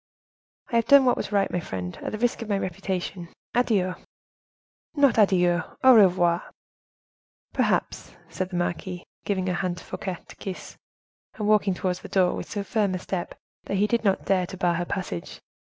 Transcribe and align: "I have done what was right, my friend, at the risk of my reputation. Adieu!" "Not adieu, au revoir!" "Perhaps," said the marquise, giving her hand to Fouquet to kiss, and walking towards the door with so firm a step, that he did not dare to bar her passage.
"I 0.71 0.77
have 0.77 0.87
done 0.87 1.05
what 1.05 1.15
was 1.15 1.31
right, 1.31 1.51
my 1.51 1.59
friend, 1.59 1.95
at 2.01 2.11
the 2.11 2.17
risk 2.17 2.41
of 2.41 2.49
my 2.49 2.57
reputation. 2.57 3.29
Adieu!" 3.53 3.93
"Not 4.95 5.19
adieu, 5.19 5.61
au 5.83 5.93
revoir!" 5.93 6.41
"Perhaps," 7.53 8.15
said 8.27 8.49
the 8.49 8.55
marquise, 8.55 9.03
giving 9.25 9.45
her 9.45 9.53
hand 9.53 9.77
to 9.77 9.83
Fouquet 9.83 10.17
to 10.27 10.35
kiss, 10.37 10.75
and 11.35 11.47
walking 11.47 11.75
towards 11.75 11.99
the 11.99 12.09
door 12.09 12.33
with 12.33 12.49
so 12.49 12.63
firm 12.63 12.95
a 12.95 12.97
step, 12.97 13.35
that 13.65 13.75
he 13.77 13.85
did 13.85 14.03
not 14.03 14.25
dare 14.25 14.47
to 14.47 14.57
bar 14.57 14.73
her 14.73 14.85
passage. 14.85 15.39